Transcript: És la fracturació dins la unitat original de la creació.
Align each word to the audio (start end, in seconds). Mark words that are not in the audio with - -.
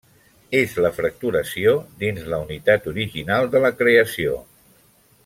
És 0.59 0.71
la 0.85 0.89
fracturació 0.95 1.75
dins 2.03 2.25
la 2.35 2.41
unitat 2.47 2.91
original 2.93 3.55
de 3.57 3.63
la 3.67 3.75
creació. 3.83 4.39